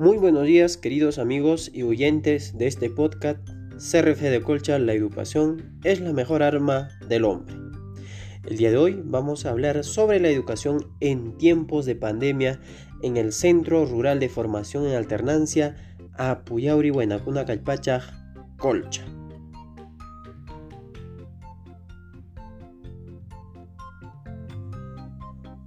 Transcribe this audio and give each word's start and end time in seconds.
Muy 0.00 0.16
buenos 0.16 0.46
días 0.46 0.78
queridos 0.78 1.18
amigos 1.18 1.70
y 1.74 1.82
oyentes 1.82 2.56
de 2.56 2.66
este 2.66 2.88
podcast 2.88 3.46
CRF 3.76 4.22
de 4.22 4.40
Colcha, 4.40 4.78
la 4.78 4.94
educación 4.94 5.78
es 5.84 6.00
la 6.00 6.14
mejor 6.14 6.42
arma 6.42 6.88
del 7.06 7.26
hombre. 7.26 7.54
El 8.46 8.56
día 8.56 8.70
de 8.70 8.78
hoy 8.78 9.02
vamos 9.04 9.44
a 9.44 9.50
hablar 9.50 9.84
sobre 9.84 10.18
la 10.18 10.30
educación 10.30 10.86
en 11.00 11.36
tiempos 11.36 11.84
de 11.84 11.96
pandemia 11.96 12.62
en 13.02 13.18
el 13.18 13.30
Centro 13.34 13.84
Rural 13.84 14.20
de 14.20 14.30
Formación 14.30 14.86
en 14.86 14.94
Alternancia 14.94 15.76
Apuyauri 16.14 16.88
Buenacuna 16.88 17.44
Calpacha, 17.44 18.00
Colcha. 18.56 19.04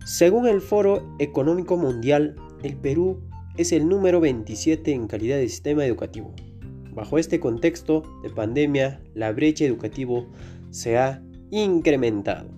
Según 0.04 0.48
el 0.48 0.60
Foro 0.60 1.16
Económico 1.20 1.78
Mundial, 1.78 2.36
el 2.64 2.76
Perú 2.78 3.22
es 3.58 3.72
el 3.72 3.88
número 3.88 4.20
27 4.20 4.92
en 4.92 5.08
calidad 5.08 5.38
de 5.38 5.48
sistema 5.48 5.86
educativo. 5.86 6.34
Bajo 6.94 7.18
este 7.18 7.40
contexto 7.40 8.04
de 8.24 8.30
pandemia, 8.30 9.02
la 9.14 9.32
brecha 9.32 9.66
educativa 9.66 10.26
se 10.72 10.98
ha 10.98 11.24
incrementado. 11.52 12.50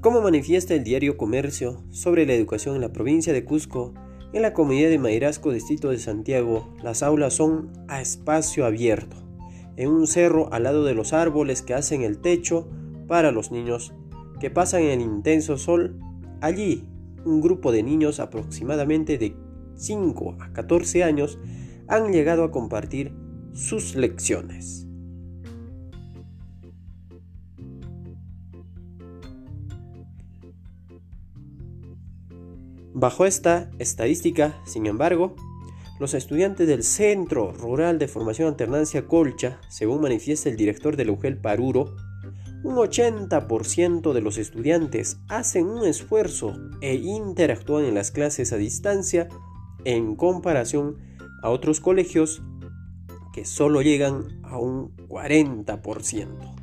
Como 0.00 0.20
manifiesta 0.20 0.74
el 0.74 0.84
diario 0.84 1.16
Comercio 1.16 1.82
sobre 1.90 2.26
la 2.26 2.34
educación 2.34 2.74
en 2.74 2.82
la 2.82 2.92
provincia 2.92 3.32
de 3.32 3.44
Cusco, 3.44 3.94
en 4.34 4.42
la 4.42 4.52
comunidad 4.52 4.90
de 4.90 4.98
Mairasco, 4.98 5.52
distrito 5.52 5.90
de 5.90 5.98
Santiago, 5.98 6.74
las 6.82 7.02
aulas 7.02 7.34
son 7.34 7.72
a 7.88 8.00
espacio 8.02 8.66
abierto, 8.66 9.16
en 9.76 9.90
un 9.90 10.06
cerro 10.06 10.52
al 10.52 10.64
lado 10.64 10.84
de 10.84 10.94
los 10.94 11.12
árboles 11.12 11.62
que 11.62 11.72
hacen 11.72 12.02
el 12.02 12.18
techo 12.18 12.68
para 13.06 13.32
los 13.32 13.50
niños 13.50 13.94
que 14.44 14.50
pasan 14.50 14.82
en 14.82 14.90
el 14.90 15.00
intenso 15.00 15.56
sol, 15.56 15.98
allí 16.42 16.86
un 17.24 17.40
grupo 17.40 17.72
de 17.72 17.82
niños 17.82 18.20
aproximadamente 18.20 19.16
de 19.16 19.34
5 19.74 20.36
a 20.38 20.52
14 20.52 21.02
años 21.02 21.38
han 21.88 22.12
llegado 22.12 22.44
a 22.44 22.50
compartir 22.50 23.14
sus 23.54 23.94
lecciones. 23.94 24.86
Bajo 32.92 33.24
esta 33.24 33.70
estadística, 33.78 34.60
sin 34.66 34.84
embargo, 34.84 35.36
los 35.98 36.12
estudiantes 36.12 36.68
del 36.68 36.82
Centro 36.82 37.52
Rural 37.52 37.98
de 37.98 38.08
Formación 38.08 38.48
Alternancia 38.48 39.06
Colcha, 39.06 39.58
según 39.70 40.02
manifiesta 40.02 40.50
el 40.50 40.58
director 40.58 40.98
del 40.98 41.08
UGEL 41.08 41.38
Paruro, 41.38 41.96
un 42.64 42.76
80% 42.76 44.14
de 44.14 44.20
los 44.22 44.38
estudiantes 44.38 45.18
hacen 45.28 45.66
un 45.66 45.84
esfuerzo 45.84 46.54
e 46.80 46.94
interactúan 46.94 47.84
en 47.84 47.94
las 47.94 48.10
clases 48.10 48.54
a 48.54 48.56
distancia 48.56 49.28
en 49.84 50.16
comparación 50.16 50.96
a 51.42 51.50
otros 51.50 51.80
colegios 51.80 52.42
que 53.34 53.44
solo 53.44 53.82
llegan 53.82 54.40
a 54.44 54.56
un 54.56 54.96
40%. 55.08 56.54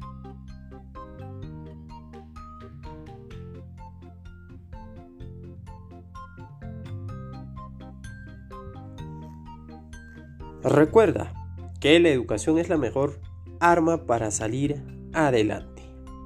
Recuerda 10.64 11.34
que 11.80 12.00
la 12.00 12.10
educación 12.10 12.58
es 12.58 12.70
la 12.70 12.78
mejor 12.78 13.20
arma 13.60 14.06
para 14.08 14.32
salir 14.32 14.82
adelante. 15.14 15.70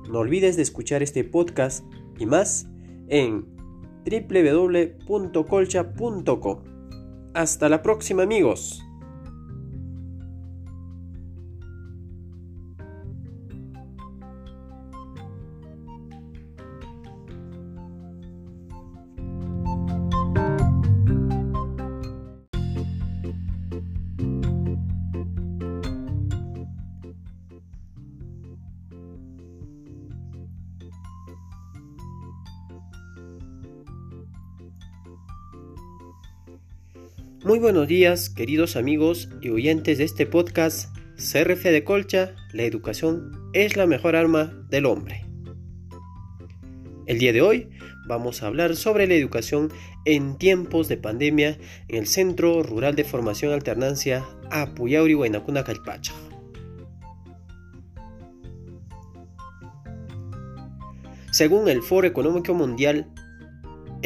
No 0.10 0.20
olvides 0.20 0.56
de 0.56 0.62
escuchar 0.62 1.04
este 1.04 1.24
podcast 1.24 1.84
y 2.20 2.26
más 2.26 2.68
en 3.08 3.46
www.colcha.com. 4.06 6.64
Hasta 7.34 7.70
la 7.70 7.82
próxima 7.82 8.24
amigos. 8.24 8.85
Muy 37.46 37.60
buenos 37.60 37.88
días, 37.88 38.32
queridos 38.32 38.76
amigos 38.76 39.30
y 39.40 39.50
oyentes 39.50 40.00
de 40.00 40.04
este 40.04 40.26
podcast 40.26 40.90
CRF 41.16 41.66
de 41.66 41.84
Colcha, 41.84 42.34
la 42.54 42.64
educación 42.64 43.52
es 43.54 43.78
la 43.78 43.86
mejor 43.86 44.16
arma 44.16 44.66
del 44.72 44.88
hombre. 44.88 45.28
El 47.06 47.20
día 47.20 47.34
de 47.34 47.44
hoy 47.44 47.70
vamos 48.08 48.42
a 48.42 48.48
hablar 48.48 48.76
sobre 48.76 49.06
la 49.06 49.14
educación 49.14 49.72
en 50.06 50.40
tiempos 50.40 50.88
de 50.88 50.98
pandemia 50.98 51.60
en 51.88 51.98
el 51.98 52.08
Centro 52.08 52.64
Rural 52.64 52.96
de 52.96 53.04
Formación 53.04 53.54
Alternancia 53.54 54.26
Apuyauri 54.50 55.14
Huaynacuna 55.14 55.64
Calpacha. 55.64 56.14
Según 61.30 61.70
el 61.70 61.84
Foro 61.84 62.08
Económico 62.08 62.56
Mundial, 62.56 63.14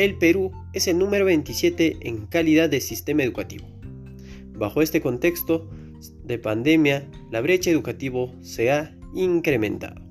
el 0.04 0.16
Perú 0.16 0.54
es 0.72 0.88
el 0.88 0.98
número 0.98 1.26
27 1.26 1.98
en 2.00 2.26
calidad 2.28 2.70
de 2.70 2.80
sistema 2.80 3.22
educativo. 3.24 3.68
Bajo 4.54 4.82
este 4.82 5.02
contexto 5.02 5.70
de 6.24 6.40
pandemia, 6.40 7.06
la 7.32 7.42
brecha 7.42 7.70
educativa 7.70 8.32
se 8.40 8.72
ha 8.72 8.96
incrementado. 9.14 10.02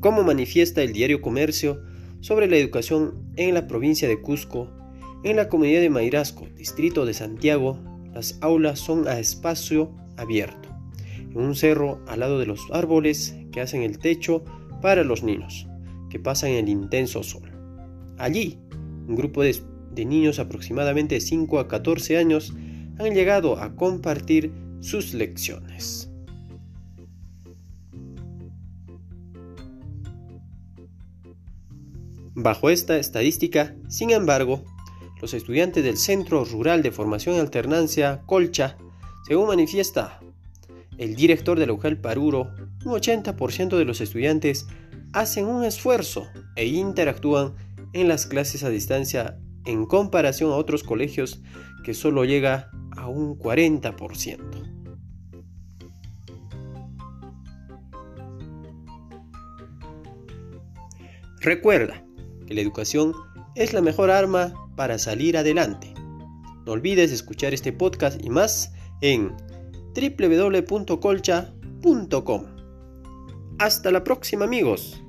Como 0.00 0.22
manifiesta 0.22 0.82
el 0.82 0.94
diario 0.94 1.20
Comercio 1.20 1.82
sobre 2.20 2.46
la 2.46 2.56
educación 2.56 3.32
en 3.36 3.52
la 3.52 3.66
provincia 3.66 4.08
de 4.08 4.22
Cusco, 4.22 4.70
en 5.24 5.36
la 5.36 5.50
comunidad 5.50 5.82
de 5.82 5.90
Mairasco, 5.90 6.46
distrito 6.56 7.04
de 7.04 7.12
Santiago, 7.12 7.78
las 8.14 8.38
aulas 8.40 8.78
son 8.78 9.08
a 9.08 9.18
espacio 9.18 9.94
abierto, 10.16 10.73
un 11.34 11.54
cerro 11.54 12.00
al 12.06 12.20
lado 12.20 12.38
de 12.38 12.46
los 12.46 12.60
árboles 12.72 13.36
que 13.52 13.60
hacen 13.60 13.82
el 13.82 13.98
techo 13.98 14.44
para 14.80 15.04
los 15.04 15.22
niños, 15.22 15.66
que 16.10 16.18
pasan 16.18 16.50
el 16.50 16.68
intenso 16.68 17.22
sol. 17.22 17.50
Allí, 18.18 18.58
un 19.08 19.16
grupo 19.16 19.42
de, 19.42 19.60
niños 19.96 20.38
aproximadamente 20.38 21.16
de 21.16 21.20
5 21.20 21.58
a 21.58 21.68
14 21.68 22.18
años 22.18 22.52
han 22.98 23.14
llegado 23.14 23.58
a 23.58 23.74
compartir 23.74 24.52
sus 24.80 25.14
lecciones. 25.14 26.10
Bajo 32.36 32.70
esta 32.70 32.98
estadística, 32.98 33.76
sin 33.88 34.10
embargo, 34.10 34.64
los 35.22 35.34
estudiantes 35.34 35.84
del 35.84 35.96
Centro 35.96 36.44
Rural 36.44 36.82
de 36.82 36.90
Formación 36.90 37.38
Alternancia 37.38 38.22
Colcha, 38.26 38.76
según 39.26 39.46
manifiesta 39.46 40.20
el 40.98 41.16
director 41.16 41.58
del 41.58 41.70
UGEL 41.70 41.98
Paruro, 41.98 42.54
un 42.84 42.92
80% 42.92 43.76
de 43.76 43.84
los 43.84 44.00
estudiantes 44.00 44.66
hacen 45.12 45.46
un 45.46 45.64
esfuerzo 45.64 46.26
e 46.56 46.66
interactúan 46.66 47.54
en 47.92 48.08
las 48.08 48.26
clases 48.26 48.64
a 48.64 48.70
distancia 48.70 49.38
en 49.64 49.86
comparación 49.86 50.50
a 50.50 50.56
otros 50.56 50.82
colegios 50.82 51.42
que 51.84 51.94
solo 51.94 52.24
llega 52.24 52.70
a 52.96 53.08
un 53.08 53.38
40%. 53.38 54.74
Recuerda 61.40 62.02
que 62.46 62.54
la 62.54 62.62
educación 62.62 63.12
es 63.54 63.72
la 63.72 63.82
mejor 63.82 64.10
arma 64.10 64.54
para 64.76 64.98
salir 64.98 65.36
adelante. 65.36 65.92
No 66.66 66.72
olvides 66.72 67.12
escuchar 67.12 67.52
este 67.52 67.72
podcast 67.72 68.24
y 68.24 68.30
más 68.30 68.72
en 69.02 69.34
www.colcha.com. 69.94 72.44
Hasta 73.58 73.90
la 73.90 74.02
próxima 74.02 74.46
amigos. 74.46 75.03